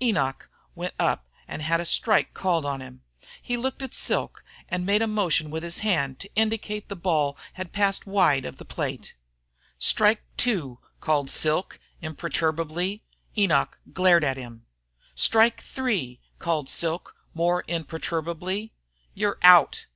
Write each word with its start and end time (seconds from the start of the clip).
Enoch 0.00 0.48
went 0.74 0.94
up 0.98 1.28
and 1.46 1.60
had 1.60 1.78
a 1.78 1.84
strike 1.84 2.32
called 2.32 2.64
on 2.64 2.80
him. 2.80 3.02
He 3.42 3.58
looked 3.58 3.82
at 3.82 3.92
Silk 3.92 4.42
and 4.70 4.86
made 4.86 5.02
a 5.02 5.06
motion 5.06 5.50
with 5.50 5.62
his 5.62 5.80
hand 5.80 6.18
to 6.20 6.32
indicate 6.34 6.88
the 6.88 6.96
ball 6.96 7.36
had 7.52 7.74
passed 7.74 8.06
wide 8.06 8.46
of 8.46 8.56
the 8.56 8.64
plate. 8.64 9.14
"Strike 9.78 10.22
two!" 10.38 10.78
called 11.00 11.28
Silk, 11.28 11.78
imperturbably. 12.00 13.02
Enoch 13.36 13.78
glared 13.92 14.24
at 14.24 14.38
him. 14.38 14.64
"Strike 15.14 15.60
three!" 15.60 16.20
called 16.38 16.70
Silk, 16.70 17.14
more 17.34 17.62
imperturbably. 17.68 18.72
"You're 19.12 19.36
out!" 19.42 19.88